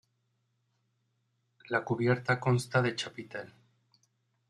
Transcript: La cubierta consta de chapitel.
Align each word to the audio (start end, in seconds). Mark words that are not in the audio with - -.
La 1.67 1.83
cubierta 1.83 2.39
consta 2.39 2.81
de 2.81 2.95
chapitel. 2.95 3.53